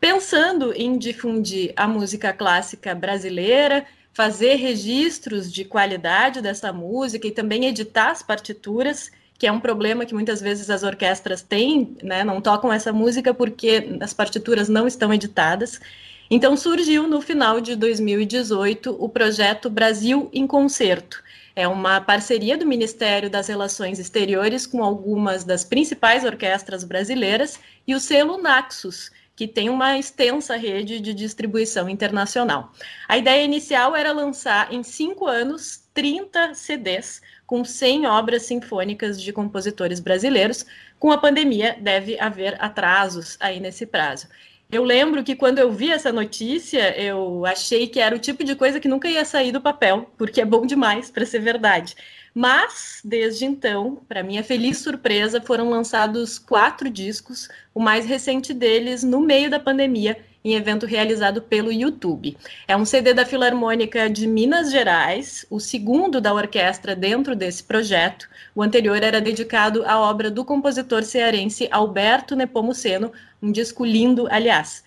Pensando 0.00 0.72
em 0.72 0.98
difundir 0.98 1.72
a 1.76 1.86
música 1.86 2.32
clássica 2.32 2.92
brasileira, 2.92 3.86
fazer 4.12 4.56
registros 4.56 5.50
de 5.50 5.64
qualidade 5.64 6.42
dessa 6.42 6.72
música 6.72 7.28
e 7.28 7.30
também 7.30 7.66
editar 7.66 8.10
as 8.10 8.20
partituras, 8.20 9.12
que 9.38 9.46
é 9.46 9.52
um 9.52 9.60
problema 9.60 10.04
que 10.04 10.12
muitas 10.12 10.40
vezes 10.40 10.68
as 10.70 10.82
orquestras 10.82 11.40
têm, 11.40 11.96
né, 12.02 12.24
não 12.24 12.40
tocam 12.40 12.72
essa 12.72 12.92
música 12.92 13.32
porque 13.32 13.96
as 14.00 14.12
partituras 14.12 14.68
não 14.68 14.88
estão 14.88 15.14
editadas. 15.14 15.80
Então 16.28 16.56
surgiu 16.56 17.06
no 17.06 17.20
final 17.20 17.60
de 17.60 17.76
2018 17.76 18.96
o 18.98 19.08
projeto 19.08 19.70
Brasil 19.70 20.28
em 20.32 20.48
Concerto, 20.48 21.22
é 21.54 21.68
uma 21.68 22.00
parceria 22.00 22.56
do 22.56 22.66
Ministério 22.66 23.28
das 23.28 23.48
Relações 23.48 23.98
Exteriores 23.98 24.66
com 24.66 24.82
algumas 24.82 25.44
das 25.44 25.64
principais 25.64 26.24
orquestras 26.24 26.84
brasileiras 26.84 27.58
e 27.86 27.94
o 27.94 28.00
selo 28.00 28.38
Naxos, 28.38 29.10
que 29.34 29.48
tem 29.48 29.70
uma 29.70 29.98
extensa 29.98 30.56
rede 30.56 31.00
de 31.00 31.14
distribuição 31.14 31.88
internacional. 31.88 32.72
A 33.08 33.16
ideia 33.16 33.44
inicial 33.44 33.96
era 33.96 34.12
lançar 34.12 34.72
em 34.72 34.82
cinco 34.82 35.26
anos 35.26 35.82
30 35.94 36.54
CDs 36.54 37.20
com 37.46 37.64
100 37.64 38.06
obras 38.06 38.42
sinfônicas 38.44 39.20
de 39.20 39.32
compositores 39.32 40.00
brasileiros. 40.00 40.64
Com 40.98 41.10
a 41.10 41.18
pandemia, 41.18 41.76
deve 41.80 42.18
haver 42.18 42.56
atrasos 42.62 43.36
aí 43.40 43.60
nesse 43.60 43.84
prazo. 43.84 44.28
Eu 44.72 44.84
lembro 44.84 45.22
que 45.22 45.36
quando 45.36 45.58
eu 45.58 45.70
vi 45.70 45.92
essa 45.92 46.10
notícia, 46.10 46.98
eu 46.98 47.44
achei 47.44 47.86
que 47.86 48.00
era 48.00 48.16
o 48.16 48.18
tipo 48.18 48.42
de 48.42 48.56
coisa 48.56 48.80
que 48.80 48.88
nunca 48.88 49.06
ia 49.06 49.22
sair 49.22 49.52
do 49.52 49.60
papel, 49.60 50.10
porque 50.16 50.40
é 50.40 50.46
bom 50.46 50.64
demais 50.64 51.10
para 51.10 51.26
ser 51.26 51.40
verdade. 51.40 51.94
Mas, 52.34 53.02
desde 53.04 53.44
então, 53.44 54.00
para 54.08 54.22
minha 54.22 54.42
feliz 54.42 54.78
surpresa, 54.78 55.42
foram 55.42 55.68
lançados 55.68 56.38
quatro 56.38 56.88
discos, 56.88 57.50
o 57.74 57.80
mais 57.80 58.06
recente 58.06 58.54
deles 58.54 59.02
no 59.04 59.20
meio 59.20 59.50
da 59.50 59.60
pandemia, 59.60 60.16
em 60.44 60.54
evento 60.54 60.86
realizado 60.86 61.40
pelo 61.40 61.72
YouTube. 61.72 62.36
É 62.66 62.76
um 62.76 62.84
CD 62.84 63.14
da 63.14 63.24
Filarmônica 63.24 64.10
de 64.10 64.26
Minas 64.26 64.70
Gerais, 64.70 65.46
o 65.48 65.60
segundo 65.60 66.20
da 66.20 66.34
orquestra 66.34 66.96
dentro 66.96 67.36
desse 67.36 67.62
projeto. 67.62 68.28
O 68.54 68.62
anterior 68.62 69.02
era 69.02 69.20
dedicado 69.20 69.84
à 69.86 70.00
obra 70.00 70.30
do 70.30 70.44
compositor 70.44 71.02
cearense 71.04 71.68
Alberto 71.70 72.34
Nepomuceno, 72.34 73.12
um 73.42 73.52
disco 73.52 73.84
lindo, 73.84 74.26
aliás. 74.30 74.84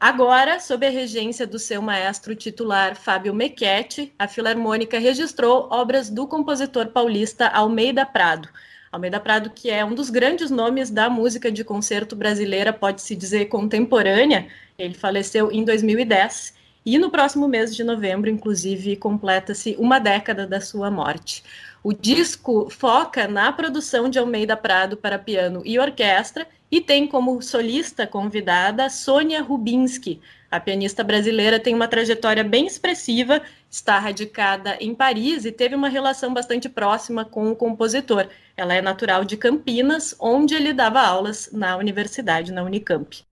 Agora, 0.00 0.60
sob 0.60 0.86
a 0.86 0.90
regência 0.90 1.44
do 1.44 1.58
seu 1.58 1.82
maestro 1.82 2.36
titular 2.36 2.94
Fábio 2.94 3.34
Mequete, 3.34 4.14
a 4.16 4.28
Filarmônica 4.28 4.96
registrou 4.98 5.68
obras 5.72 6.08
do 6.08 6.24
compositor 6.26 6.86
paulista 6.88 7.48
Almeida 7.48 8.06
Prado. 8.06 8.48
Almeida 8.90 9.20
Prado, 9.20 9.50
que 9.50 9.70
é 9.70 9.84
um 9.84 9.94
dos 9.94 10.10
grandes 10.10 10.50
nomes 10.50 10.90
da 10.90 11.10
música 11.10 11.52
de 11.52 11.62
concerto 11.62 12.16
brasileira, 12.16 12.72
pode-se 12.72 13.14
dizer 13.14 13.46
contemporânea, 13.46 14.48
ele 14.78 14.94
faleceu 14.94 15.52
em 15.52 15.64
2010 15.64 16.54
e 16.86 16.96
no 16.96 17.10
próximo 17.10 17.46
mês 17.46 17.76
de 17.76 17.84
novembro, 17.84 18.30
inclusive, 18.30 18.96
completa-se 18.96 19.76
uma 19.78 19.98
década 19.98 20.46
da 20.46 20.60
sua 20.60 20.90
morte. 20.90 21.42
O 21.82 21.92
disco 21.92 22.68
foca 22.70 23.28
na 23.28 23.52
produção 23.52 24.08
de 24.08 24.18
Almeida 24.18 24.56
Prado 24.56 24.96
para 24.96 25.18
piano 25.18 25.62
e 25.64 25.78
orquestra 25.78 26.46
e 26.70 26.80
tem 26.80 27.06
como 27.06 27.40
solista 27.42 28.06
convidada 28.06 28.88
Sônia 28.88 29.42
Rubinski. 29.42 30.20
A 30.50 30.58
pianista 30.58 31.04
brasileira 31.04 31.60
tem 31.60 31.74
uma 31.74 31.88
trajetória 31.88 32.42
bem 32.42 32.66
expressiva, 32.66 33.42
está 33.70 33.98
radicada 33.98 34.76
em 34.80 34.94
Paris 34.94 35.44
e 35.44 35.52
teve 35.52 35.74
uma 35.74 35.88
relação 35.88 36.32
bastante 36.32 36.68
próxima 36.68 37.24
com 37.24 37.50
o 37.50 37.56
compositor. 37.56 38.28
Ela 38.58 38.74
é 38.74 38.82
natural 38.82 39.24
de 39.24 39.36
Campinas, 39.36 40.16
onde 40.18 40.54
ele 40.54 40.74
dava 40.74 41.00
aulas 41.00 41.48
na 41.52 41.76
universidade, 41.76 42.52
na 42.52 42.64
Unicamp. 42.64 43.24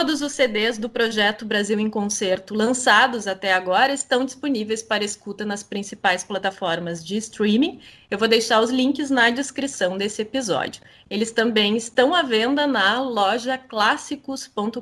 Todos 0.00 0.22
os 0.22 0.32
CDs 0.32 0.78
do 0.78 0.88
projeto 0.88 1.44
Brasil 1.44 1.78
em 1.78 1.90
Concerto 1.90 2.54
lançados 2.54 3.26
até 3.26 3.52
agora 3.52 3.92
estão 3.92 4.24
disponíveis 4.24 4.82
para 4.82 5.04
escuta 5.04 5.44
nas 5.44 5.62
principais 5.62 6.24
plataformas 6.24 7.04
de 7.04 7.18
streaming. 7.18 7.80
Eu 8.10 8.16
vou 8.16 8.26
deixar 8.26 8.62
os 8.62 8.70
links 8.70 9.10
na 9.10 9.28
descrição 9.28 9.98
desse 9.98 10.22
episódio. 10.22 10.80
Eles 11.10 11.32
também 11.32 11.76
estão 11.76 12.14
à 12.14 12.22
venda 12.22 12.66
na 12.66 12.98
loja 12.98 13.58
clássicos.com.br. 13.58 14.80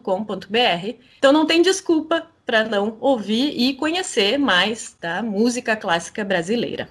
Então 1.18 1.32
não 1.32 1.46
tem 1.46 1.62
desculpa 1.62 2.24
para 2.46 2.62
não 2.62 2.96
ouvir 3.00 3.60
e 3.60 3.74
conhecer 3.74 4.38
mais 4.38 4.96
da 5.00 5.20
música 5.20 5.74
clássica 5.74 6.24
brasileira. 6.24 6.88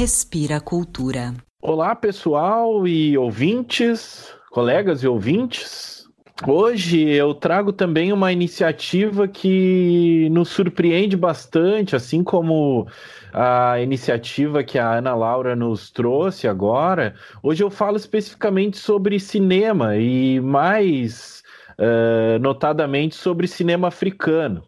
Respira 0.00 0.62
Cultura. 0.62 1.34
Olá, 1.60 1.94
pessoal 1.94 2.88
e 2.88 3.18
ouvintes, 3.18 4.32
colegas 4.50 5.02
e 5.02 5.06
ouvintes. 5.06 6.08
Hoje 6.48 7.06
eu 7.06 7.34
trago 7.34 7.70
também 7.70 8.10
uma 8.10 8.32
iniciativa 8.32 9.28
que 9.28 10.26
nos 10.30 10.48
surpreende 10.48 11.18
bastante, 11.18 11.94
assim 11.94 12.24
como 12.24 12.88
a 13.30 13.78
iniciativa 13.78 14.64
que 14.64 14.78
a 14.78 14.90
Ana 14.90 15.14
Laura 15.14 15.54
nos 15.54 15.90
trouxe 15.90 16.48
agora. 16.48 17.14
Hoje 17.42 17.62
eu 17.62 17.68
falo 17.68 17.98
especificamente 17.98 18.78
sobre 18.78 19.20
cinema 19.20 19.98
e 19.98 20.40
mais 20.40 21.39
uh, 21.80 22.38
notadamente 22.38 23.14
sobre 23.16 23.48
cinema 23.48 23.88
africano. 23.88 24.62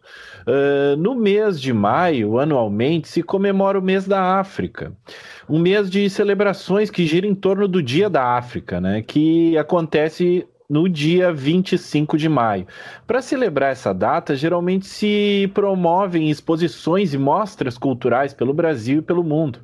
Uh, 0.45 0.97
no 0.97 1.15
mês 1.15 1.61
de 1.61 1.71
maio, 1.71 2.39
anualmente, 2.39 3.07
se 3.07 3.23
comemora 3.23 3.79
o 3.79 3.81
mês 3.81 4.05
da 4.05 4.39
África. 4.39 4.91
Um 5.47 5.59
mês 5.59 5.89
de 5.89 6.09
celebrações 6.09 6.89
que 6.89 7.05
gira 7.05 7.27
em 7.27 7.35
torno 7.35 7.67
do 7.67 7.81
Dia 7.81 8.09
da 8.09 8.35
África, 8.35 8.81
né? 8.81 9.01
Que 9.01 9.57
acontece 9.57 10.45
no 10.69 10.89
dia 10.89 11.31
25 11.31 12.17
de 12.17 12.27
maio. 12.27 12.65
Para 13.05 13.21
celebrar 13.21 13.71
essa 13.71 13.93
data, 13.93 14.35
geralmente 14.35 14.87
se 14.87 15.49
promovem 15.53 16.29
exposições 16.29 17.13
e 17.13 17.17
mostras 17.17 17.77
culturais 17.77 18.33
pelo 18.33 18.53
Brasil 18.53 18.99
e 18.99 19.01
pelo 19.01 19.23
mundo. 19.23 19.59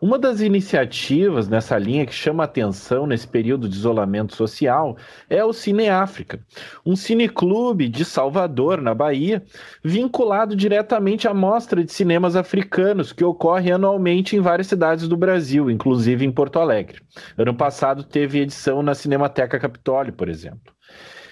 Uma 0.00 0.18
das 0.18 0.40
iniciativas 0.40 1.46
nessa 1.46 1.76
linha 1.76 2.06
que 2.06 2.14
chama 2.14 2.44
atenção 2.44 3.06
nesse 3.06 3.28
período 3.28 3.68
de 3.68 3.76
isolamento 3.76 4.34
social 4.34 4.96
é 5.28 5.44
o 5.44 5.52
Cine 5.52 5.90
África, 5.90 6.40
um 6.86 6.96
cineclube 6.96 7.86
de 7.86 8.02
Salvador, 8.02 8.80
na 8.80 8.94
Bahia, 8.94 9.44
vinculado 9.84 10.56
diretamente 10.56 11.28
à 11.28 11.34
mostra 11.34 11.84
de 11.84 11.92
cinemas 11.92 12.34
africanos 12.34 13.12
que 13.12 13.22
ocorre 13.22 13.70
anualmente 13.70 14.34
em 14.34 14.40
várias 14.40 14.68
cidades 14.68 15.06
do 15.06 15.18
Brasil, 15.18 15.70
inclusive 15.70 16.24
em 16.24 16.32
Porto 16.32 16.58
Alegre. 16.58 17.02
Ano 17.36 17.54
passado 17.54 18.02
teve 18.02 18.40
edição 18.40 18.82
na 18.82 18.94
Cinemateca 18.94 19.60
Capitólio, 19.60 20.14
por 20.14 20.30
exemplo. 20.30 20.72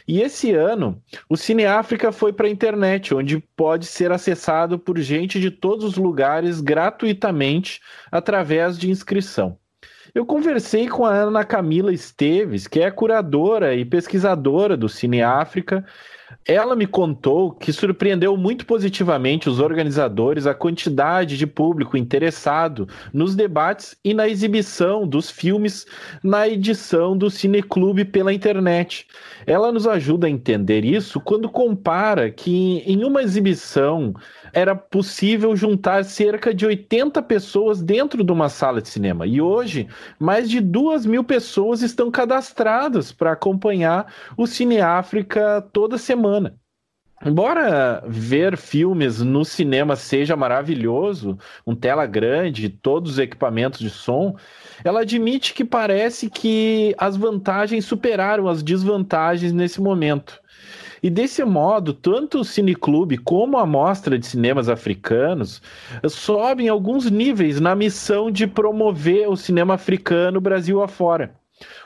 E 0.09 0.23
esse 0.23 0.53
ano, 0.53 1.03
o 1.29 1.37
Cine 1.37 1.67
África 1.67 2.11
foi 2.11 2.33
para 2.33 2.47
a 2.47 2.51
internet, 2.51 3.15
onde 3.15 3.39
pode 3.55 3.85
ser 3.85 4.11
acessado 4.11 4.79
por 4.79 4.99
gente 4.99 5.39
de 5.39 5.51
todos 5.51 5.85
os 5.85 5.97
lugares 5.99 6.63
gratuitamente 6.63 7.83
através 8.11 8.79
de 8.79 8.91
inscrição. 8.91 9.59
Eu 10.15 10.25
conversei 10.25 10.89
com 10.89 11.05
a 11.05 11.13
Ana 11.13 11.45
Camila 11.45 11.93
Esteves, 11.93 12.67
que 12.67 12.81
é 12.81 12.91
curadora 12.91 13.75
e 13.75 13.85
pesquisadora 13.85 14.79
do 14.79 14.89
Cine 14.89 15.21
África, 15.21 15.85
ela 16.49 16.75
me 16.75 16.87
contou 16.87 17.53
que 17.53 17.71
surpreendeu 17.75 18.35
muito 18.35 18.65
positivamente 18.65 19.51
os 19.51 19.61
organizadores 19.61 20.47
a 20.47 20.55
quantidade 20.55 21.37
de 21.37 21.47
público 21.47 21.95
interessado 21.95 22.89
nos 23.13 23.35
debates 23.35 23.95
e 24.03 24.15
na 24.15 24.27
exibição 24.27 25.07
dos 25.07 25.31
filmes 25.31 25.85
na 26.25 26.49
edição 26.49 27.15
do 27.15 27.31
Cineclube 27.31 28.07
pela 28.07 28.33
internet. 28.33 29.07
Ela 29.47 29.71
nos 29.71 29.87
ajuda 29.87 30.27
a 30.27 30.31
entender 30.31 30.87
isso 30.87 31.21
quando 31.21 31.51
compara 31.51 32.31
que 32.31 32.83
em 32.87 33.05
uma 33.05 33.23
exibição 33.23 34.15
era 34.53 34.75
possível 34.75 35.55
juntar 35.57 36.05
cerca 36.05 36.55
de 36.55 36.67
80 36.67 37.23
pessoas 37.23 37.83
dentro 37.83 38.23
de 38.25 38.33
uma 38.33 38.49
sala 38.49 38.81
de 38.81 38.89
cinema. 38.89 39.27
E 39.27 39.41
hoje, 39.41 39.89
mais 40.19 40.49
de 40.49 40.61
duas 40.61 41.07
mil 41.07 41.25
pessoas 41.25 41.83
estão 41.83 42.11
cadastradas 42.11 43.13
para 43.13 43.33
acompanhar 43.33 44.13
o 44.37 44.47
Cine 44.47 44.81
África 44.81 45.67
toda 45.73 45.99
semana. 45.99 46.55
Embora 47.25 48.01
ver 48.07 48.57
filmes 48.57 49.21
no 49.21 49.45
cinema 49.45 49.97
seja 49.97 50.37
maravilhoso, 50.37 51.37
um 51.67 51.75
tela 51.75 52.07
grande, 52.07 52.69
todos 52.69 53.13
os 53.13 53.19
equipamentos 53.19 53.81
de 53.81 53.91
som, 53.91 54.37
ela 54.85 55.01
admite 55.01 55.53
que 55.53 55.65
parece 55.65 56.31
que 56.31 56.95
as 56.97 57.17
vantagens 57.17 57.85
superaram 57.85 58.47
as 58.47 58.63
desvantagens 58.63 59.53
nesse 59.53 59.81
momento. 59.81 60.41
E 61.03 61.09
desse 61.09 61.45
modo, 61.45 61.93
tanto 61.93 62.41
o 62.41 62.45
Cineclube 62.45 63.19
como 63.19 63.59
a 63.59 63.67
Mostra 63.67 64.19
de 64.19 64.27
Cinemas 64.27 64.69
Africanos 64.69 65.63
sobem 66.09 66.69
alguns 66.69 67.11
níveis 67.11 67.61
na 67.61 67.75
missão 67.75 68.31
de 68.31 68.47
promover 68.47 69.29
o 69.29 69.37
cinema 69.37 69.75
africano 69.75 70.41
Brasil 70.41 70.83
afora. 70.83 71.35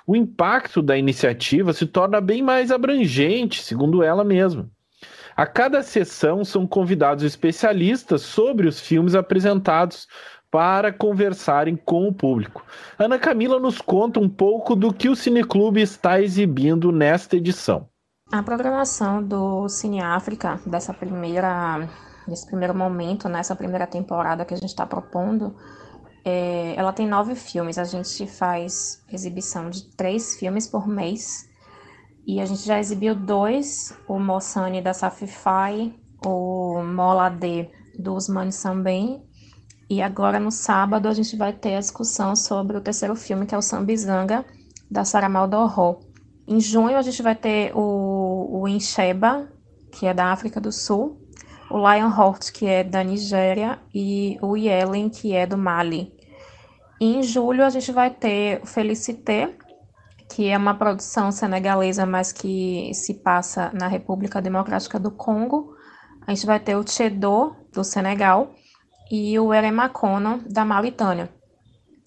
O 0.06 0.14
impacto 0.16 0.82
da 0.82 0.96
iniciativa 0.96 1.72
se 1.72 1.86
torna 1.86 2.20
bem 2.20 2.42
mais 2.42 2.70
abrangente, 2.70 3.62
segundo 3.62 4.02
ela 4.02 4.24
mesma. 4.24 4.68
A 5.34 5.46
cada 5.46 5.82
sessão 5.82 6.44
são 6.44 6.66
convidados 6.66 7.24
especialistas 7.24 8.20
sobre 8.22 8.68
os 8.68 8.80
filmes 8.80 9.14
apresentados 9.14 10.06
para 10.50 10.92
conversarem 10.92 11.74
com 11.74 12.06
o 12.06 12.12
público. 12.12 12.62
Ana 12.98 13.18
Camila 13.18 13.58
nos 13.58 13.80
conta 13.80 14.20
um 14.20 14.28
pouco 14.28 14.76
do 14.76 14.92
que 14.92 15.08
o 15.08 15.16
Cineclube 15.16 15.80
está 15.80 16.20
exibindo 16.20 16.92
nesta 16.92 17.36
edição. 17.36 17.88
A 18.32 18.42
programação 18.42 19.22
do 19.22 19.68
Cine 19.68 20.00
África, 20.00 20.58
dessa 20.64 20.94
primeira, 20.94 21.86
desse 22.26 22.46
primeiro 22.46 22.74
momento, 22.74 23.28
nessa 23.28 23.54
primeira 23.54 23.86
temporada 23.86 24.42
que 24.46 24.54
a 24.54 24.56
gente 24.56 24.70
está 24.70 24.86
propondo, 24.86 25.54
é, 26.24 26.74
ela 26.74 26.94
tem 26.94 27.06
nove 27.06 27.34
filmes. 27.34 27.76
A 27.76 27.84
gente 27.84 28.26
faz 28.26 29.04
exibição 29.12 29.68
de 29.68 29.84
três 29.94 30.34
filmes 30.36 30.66
por 30.66 30.88
mês. 30.88 31.46
E 32.26 32.40
a 32.40 32.46
gente 32.46 32.62
já 32.62 32.80
exibiu 32.80 33.14
dois, 33.14 33.94
o 34.08 34.18
Mossani 34.18 34.80
da 34.80 34.94
Safify, 34.94 35.94
o 36.24 36.82
Mola 36.82 37.28
D 37.28 37.68
do 37.98 38.14
Usmani 38.14 38.50
Sambem. 38.50 39.22
E 39.90 40.00
agora 40.00 40.40
no 40.40 40.50
sábado 40.50 41.06
a 41.06 41.12
gente 41.12 41.36
vai 41.36 41.52
ter 41.52 41.74
a 41.74 41.80
discussão 41.80 42.34
sobre 42.34 42.78
o 42.78 42.80
terceiro 42.80 43.14
filme, 43.14 43.44
que 43.44 43.54
é 43.54 43.58
o 43.58 43.62
Sambizanga, 43.62 44.42
da 44.90 45.04
Saramal 45.04 45.46
Dorro. 45.46 46.00
Em 46.46 46.60
junho 46.60 46.96
a 46.96 47.02
gente 47.02 47.22
vai 47.22 47.34
ter 47.34 47.72
o, 47.74 48.11
o 48.50 48.66
Incheba, 48.66 49.48
que 49.90 50.06
é 50.06 50.14
da 50.14 50.32
África 50.32 50.60
do 50.60 50.72
Sul, 50.72 51.20
o 51.70 51.76
Lionheart, 51.76 52.50
que 52.52 52.66
é 52.66 52.84
da 52.84 53.02
Nigéria, 53.02 53.78
e 53.94 54.38
o 54.40 54.56
Yellen, 54.56 55.08
que 55.08 55.34
é 55.34 55.46
do 55.46 55.56
Mali. 55.56 56.12
E 57.00 57.16
em 57.16 57.22
julho 57.22 57.64
a 57.64 57.70
gente 57.70 57.90
vai 57.92 58.10
ter 58.10 58.60
o 58.62 58.66
Felicité, 58.66 59.54
que 60.28 60.48
é 60.48 60.56
uma 60.56 60.74
produção 60.74 61.30
senegalesa, 61.30 62.06
mas 62.06 62.32
que 62.32 62.92
se 62.94 63.14
passa 63.14 63.70
na 63.74 63.88
República 63.88 64.40
Democrática 64.40 64.98
do 64.98 65.10
Congo. 65.10 65.74
A 66.26 66.34
gente 66.34 66.46
vai 66.46 66.58
ter 66.58 66.76
o 66.76 66.84
Tchedo, 66.84 67.54
do 67.72 67.84
Senegal, 67.84 68.54
e 69.10 69.38
o 69.38 69.52
Eremacono, 69.52 70.42
da 70.48 70.64
Mauritânia 70.64 71.28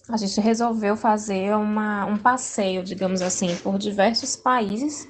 a 0.08 0.18
gente 0.18 0.40
resolveu 0.40 0.96
fazer 0.96 1.56
uma, 1.56 2.06
um 2.06 2.18
passeio, 2.18 2.84
digamos 2.84 3.22
assim, 3.22 3.56
por 3.58 3.78
diversos 3.78 4.36
países 4.36 5.08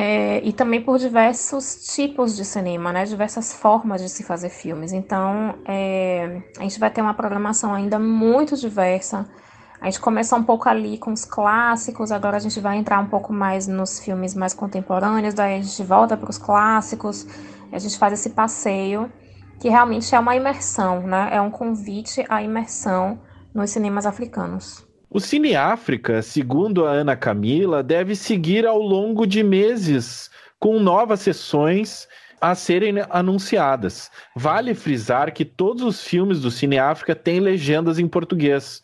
é, 0.00 0.40
e 0.44 0.52
também 0.52 0.80
por 0.80 0.96
diversos 0.96 1.92
tipos 1.92 2.36
de 2.36 2.44
cinema, 2.44 2.92
né? 2.92 3.04
Diversas 3.04 3.52
formas 3.52 4.00
de 4.00 4.08
se 4.08 4.22
fazer 4.22 4.48
filmes. 4.48 4.92
Então, 4.92 5.56
é, 5.66 6.40
a 6.56 6.62
gente 6.62 6.78
vai 6.78 6.88
ter 6.88 7.02
uma 7.02 7.14
programação 7.14 7.74
ainda 7.74 7.98
muito 7.98 8.56
diversa. 8.56 9.28
A 9.80 9.86
gente 9.86 9.98
começou 9.98 10.38
um 10.38 10.44
pouco 10.44 10.68
ali 10.68 10.98
com 10.98 11.12
os 11.12 11.24
clássicos, 11.24 12.12
agora 12.12 12.36
a 12.36 12.38
gente 12.38 12.60
vai 12.60 12.76
entrar 12.76 13.00
um 13.00 13.06
pouco 13.06 13.32
mais 13.32 13.66
nos 13.66 13.98
filmes 13.98 14.36
mais 14.36 14.54
contemporâneos, 14.54 15.34
daí 15.34 15.58
a 15.58 15.62
gente 15.62 15.82
volta 15.82 16.16
para 16.16 16.30
os 16.30 16.38
clássicos, 16.38 17.26
a 17.72 17.78
gente 17.80 17.98
faz 17.98 18.12
esse 18.12 18.30
passeio, 18.30 19.10
que 19.58 19.68
realmente 19.68 20.14
é 20.14 20.18
uma 20.20 20.36
imersão, 20.36 21.00
né? 21.08 21.30
É 21.32 21.40
um 21.40 21.50
convite 21.50 22.24
à 22.28 22.40
imersão 22.40 23.18
nos 23.52 23.70
cinemas 23.70 24.06
africanos. 24.06 24.87
O 25.10 25.20
Cine 25.20 25.56
África, 25.56 26.20
segundo 26.20 26.84
a 26.84 26.90
Ana 26.90 27.16
Camila, 27.16 27.82
deve 27.82 28.14
seguir 28.14 28.66
ao 28.66 28.78
longo 28.78 29.26
de 29.26 29.42
meses 29.42 30.30
com 30.58 30.78
novas 30.78 31.20
sessões 31.20 32.06
a 32.40 32.54
serem 32.54 32.94
anunciadas. 33.10 34.10
Vale 34.34 34.74
frisar 34.74 35.32
que 35.32 35.44
todos 35.44 35.82
os 35.82 36.02
filmes 36.02 36.40
do 36.40 36.50
Cine 36.50 36.78
África 36.78 37.14
têm 37.14 37.40
legendas 37.40 37.98
em 37.98 38.06
português. 38.06 38.82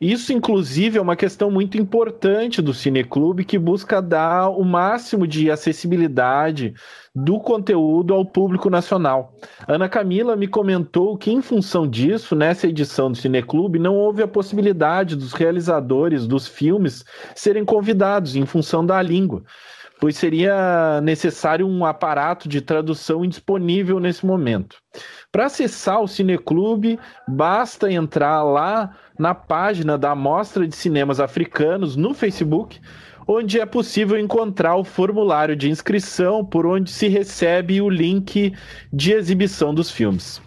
Isso, 0.00 0.32
inclusive, 0.32 0.98
é 0.98 1.00
uma 1.00 1.16
questão 1.16 1.50
muito 1.50 1.78
importante 1.78 2.60
do 2.60 2.74
Cineclube 2.74 3.44
que 3.44 3.58
busca 3.58 4.02
dar 4.02 4.50
o 4.50 4.64
máximo 4.64 5.26
de 5.26 5.50
acessibilidade 5.50 6.74
do 7.14 7.40
conteúdo 7.40 8.12
ao 8.12 8.24
público 8.24 8.68
nacional. 8.68 9.34
Ana 9.66 9.88
Camila 9.88 10.36
me 10.36 10.46
comentou 10.46 11.16
que, 11.16 11.30
em 11.30 11.40
função 11.40 11.88
disso, 11.88 12.36
nessa 12.36 12.66
edição 12.66 13.10
do 13.10 13.16
Cineclube, 13.16 13.78
não 13.78 13.96
houve 13.96 14.22
a 14.22 14.28
possibilidade 14.28 15.16
dos 15.16 15.32
realizadores 15.32 16.26
dos 16.26 16.46
filmes 16.46 17.04
serem 17.34 17.64
convidados 17.64 18.36
em 18.36 18.44
função 18.44 18.84
da 18.84 19.00
língua 19.00 19.42
pois 20.00 20.16
seria 20.16 21.00
necessário 21.02 21.66
um 21.66 21.84
aparato 21.84 22.48
de 22.48 22.60
tradução 22.60 23.24
indisponível 23.24 23.98
nesse 23.98 24.24
momento. 24.24 24.76
Para 25.32 25.46
acessar 25.46 26.00
o 26.00 26.08
Cineclube, 26.08 26.98
basta 27.26 27.90
entrar 27.90 28.42
lá 28.42 28.94
na 29.18 29.34
página 29.34 29.98
da 29.98 30.14
Mostra 30.14 30.66
de 30.66 30.74
Cinemas 30.74 31.20
Africanos 31.20 31.96
no 31.96 32.14
Facebook, 32.14 32.80
onde 33.26 33.58
é 33.58 33.66
possível 33.66 34.18
encontrar 34.18 34.76
o 34.76 34.84
formulário 34.84 35.56
de 35.56 35.68
inscrição 35.68 36.44
por 36.44 36.66
onde 36.66 36.90
se 36.90 37.08
recebe 37.08 37.80
o 37.80 37.90
link 37.90 38.54
de 38.92 39.12
exibição 39.12 39.74
dos 39.74 39.90
filmes. 39.90 40.40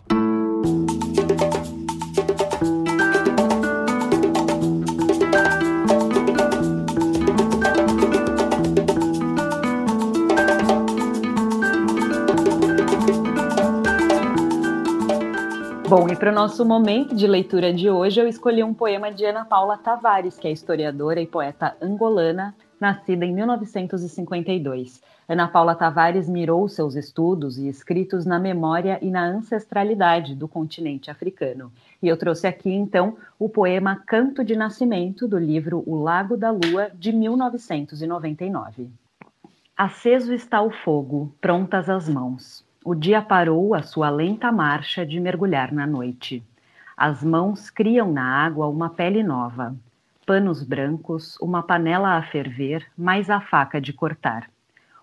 Bom, 15.89 16.07
e 16.07 16.15
para 16.15 16.31
o 16.31 16.35
nosso 16.35 16.63
momento 16.63 17.15
de 17.15 17.25
leitura 17.25 17.73
de 17.73 17.89
hoje, 17.89 18.21
eu 18.21 18.27
escolhi 18.27 18.63
um 18.63 18.75
poema 18.75 19.11
de 19.11 19.25
Ana 19.25 19.43
Paula 19.43 19.75
Tavares, 19.75 20.37
que 20.37 20.47
é 20.47 20.51
historiadora 20.51 21.19
e 21.19 21.25
poeta 21.25 21.75
angolana, 21.81 22.53
nascida 22.79 23.25
em 23.25 23.33
1952. 23.33 25.01
Ana 25.27 25.47
Paula 25.47 25.73
Tavares 25.73 26.29
mirou 26.29 26.69
seus 26.69 26.95
estudos 26.95 27.57
e 27.57 27.67
escritos 27.67 28.23
na 28.23 28.37
memória 28.37 28.99
e 29.01 29.09
na 29.09 29.25
ancestralidade 29.25 30.35
do 30.35 30.47
continente 30.47 31.09
africano. 31.09 31.71
E 32.03 32.07
eu 32.07 32.15
trouxe 32.15 32.45
aqui, 32.45 32.71
então, 32.71 33.17
o 33.39 33.49
poema 33.49 33.95
Canto 34.05 34.43
de 34.43 34.55
Nascimento, 34.55 35.27
do 35.27 35.39
livro 35.39 35.83
O 35.87 35.95
Lago 35.95 36.37
da 36.37 36.51
Lua, 36.51 36.91
de 36.93 37.11
1999. 37.11 38.91
Aceso 39.75 40.31
está 40.35 40.61
o 40.61 40.69
fogo, 40.69 41.33
prontas 41.41 41.89
as 41.89 42.07
mãos. 42.07 42.68
O 42.91 42.95
dia 42.95 43.21
parou 43.21 43.75
a 43.75 43.83
sua 43.83 44.09
lenta 44.09 44.51
marcha 44.51 45.05
de 45.05 45.19
mergulhar 45.19 45.71
na 45.71 45.85
noite. 45.85 46.43
As 46.97 47.23
mãos 47.23 47.69
criam 47.69 48.11
na 48.11 48.23
água 48.43 48.65
uma 48.65 48.89
pele 48.89 49.21
nova, 49.21 49.75
panos 50.25 50.63
brancos, 50.63 51.37
uma 51.39 51.61
panela 51.61 52.17
a 52.17 52.23
ferver, 52.23 52.83
mais 52.97 53.29
a 53.29 53.39
faca 53.39 53.79
de 53.79 53.93
cortar. 53.93 54.49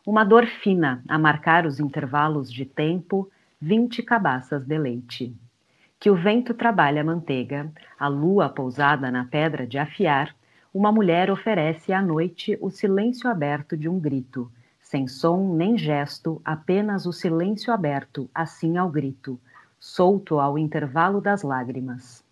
Uma 0.04 0.24
dor 0.24 0.46
fina 0.46 1.00
a 1.06 1.16
marcar 1.16 1.64
os 1.64 1.78
intervalos 1.78 2.52
de 2.52 2.64
tempo, 2.64 3.30
vinte 3.60 4.02
cabaças 4.02 4.64
de 4.64 4.76
leite. 4.76 5.32
Que 6.00 6.10
o 6.10 6.16
vento 6.16 6.54
trabalha 6.54 7.02
a 7.02 7.04
manteiga, 7.04 7.70
a 7.96 8.08
lua 8.08 8.48
pousada 8.48 9.12
na 9.12 9.26
pedra 9.26 9.64
de 9.64 9.78
afiar, 9.78 10.34
uma 10.74 10.90
mulher 10.90 11.30
oferece 11.30 11.92
à 11.92 12.02
noite 12.02 12.58
o 12.60 12.68
silêncio 12.68 13.30
aberto 13.30 13.76
de 13.76 13.88
um 13.88 14.00
grito, 14.00 14.50
sem 14.88 15.08
som 15.08 15.52
nem 15.52 15.76
gesto, 15.76 16.40
apenas 16.44 17.06
o 17.06 17.12
silêncio 17.12 17.72
aberto, 17.72 18.30
assim 18.32 18.76
ao 18.76 18.88
grito, 18.88 19.36
solto 19.80 20.38
ao 20.38 20.56
intervalo 20.56 21.20
das 21.20 21.42
lágrimas. 21.42 22.24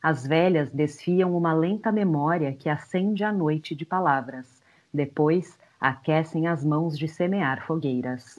As 0.00 0.24
velhas 0.24 0.70
desfiam 0.70 1.36
uma 1.36 1.52
lenta 1.52 1.90
memória 1.90 2.52
que 2.52 2.68
acende 2.68 3.24
a 3.24 3.32
noite 3.32 3.74
de 3.74 3.84
palavras, 3.84 4.62
depois 4.94 5.58
aquecem 5.80 6.46
as 6.46 6.64
mãos 6.64 6.96
de 6.96 7.08
semear 7.08 7.66
fogueiras. 7.66 8.38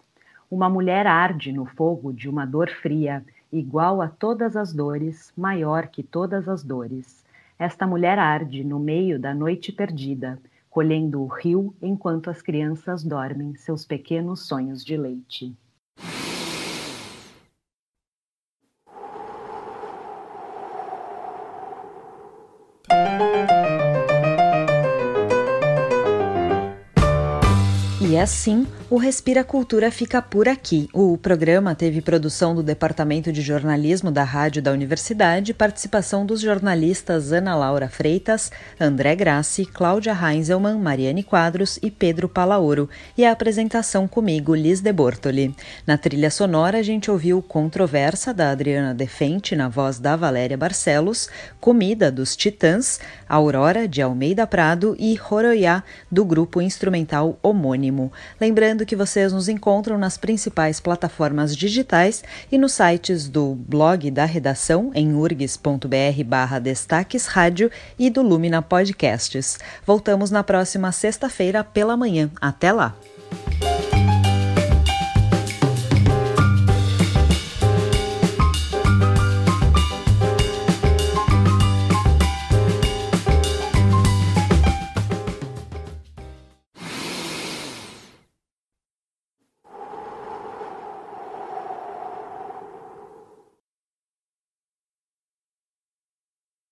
Uma 0.49 0.69
mulher 0.69 1.06
arde 1.06 1.51
no 1.51 1.65
fogo 1.65 2.13
de 2.13 2.30
uma 2.30 2.45
dor 2.45 2.69
fria, 2.69 3.21
igual 3.51 4.01
a 4.01 4.08
todas 4.08 4.56
as 4.56 4.71
dores, 4.71 5.34
maior 5.36 5.88
que 5.88 6.01
todas 6.01 6.47
as 6.47 6.63
dores. 6.63 7.21
Esta 7.60 7.86
mulher 7.86 8.17
arde 8.17 8.63
no 8.63 8.80
meio 8.80 9.19
da 9.19 9.34
noite 9.34 9.73
perdida, 9.73 10.39
colhendo 10.77 11.23
o 11.23 11.25
rio 11.25 11.75
enquanto 11.81 12.29
as 12.29 12.39
crianças 12.39 13.03
dormem 13.03 13.55
seus 13.55 13.83
pequenos 13.83 14.45
sonhos 14.47 14.85
de 14.85 14.95
leite. 14.95 15.57
E 27.99 28.15
assim, 28.19 28.67
o 28.89 28.95
Respira 28.95 29.43
Cultura 29.43 29.91
fica 29.91 30.21
por 30.21 30.47
aqui. 30.47 30.88
O 30.93 31.17
programa 31.17 31.76
teve 31.76 32.00
produção 32.00 32.56
do 32.56 32.63
Departamento 32.63 33.34
de 33.34 33.41
Jornalismo 33.41 34.10
da 34.10 34.23
Rádio 34.23 34.62
da 34.62 34.71
Universidade, 34.71 35.54
participação 35.54 36.26
dos 36.26 36.39
jornalistas 36.39 37.34
Ana 37.34 37.54
Laura 37.54 37.89
Freitas, 37.89 38.50
André 38.80 39.13
Grassi, 39.13 39.65
Cláudia 39.65 40.17
Heinzelmann, 40.17 40.80
Mariane 40.80 41.21
Quadros 41.21 41.78
e 41.82 41.91
Pedro 41.91 42.30
Palaoro, 42.30 42.89
e 43.17 43.26
a 43.26 43.34
apresentação 43.34 44.08
comigo, 44.08 44.56
Liz 44.56 44.80
de 44.80 44.93
Bortoli. 44.93 45.54
Na 45.86 45.97
trilha 45.97 46.32
sonora, 46.32 46.78
a 46.78 46.84
gente 46.84 47.12
ouviu 47.12 47.41
Controversa, 47.41 48.34
da 48.34 48.52
Adriana 48.52 48.93
Defente, 48.93 49.54
na 49.54 49.67
voz 49.67 50.00
da 50.00 50.15
Valéria 50.15 50.58
Barcelos, 50.58 51.28
Comida, 51.60 52.10
dos 52.10 52.38
Titãs, 52.38 53.02
Aurora, 53.28 53.86
de 53.86 54.02
Almeida 54.02 54.47
Prado 54.47 54.95
e 54.97 55.13
Roroiá, 55.15 55.84
do 56.10 56.23
grupo 56.23 56.62
instrumental 56.62 57.38
homônimo. 57.43 58.13
Lembrando 58.39 58.76
que 58.85 58.95
vocês 58.95 59.33
nos 59.33 59.47
encontram 59.47 59.97
nas 59.97 60.17
principais 60.17 60.79
plataformas 60.79 61.55
digitais 61.55 62.23
e 62.51 62.57
nos 62.57 62.73
sites 62.73 63.27
do 63.27 63.55
blog 63.55 64.09
da 64.11 64.25
redação 64.25 64.91
em 64.93 65.13
urgs.br 65.13 66.23
barra 66.25 66.59
destaques 66.59 67.25
rádio 67.25 67.71
e 67.97 68.09
do 68.09 68.21
Lumina 68.21 68.61
Podcasts. 68.61 69.57
Voltamos 69.85 70.31
na 70.31 70.43
próxima 70.43 70.91
sexta-feira 70.91 71.63
pela 71.63 71.97
manhã. 71.97 72.29
Até 72.41 72.71
lá! 72.71 72.95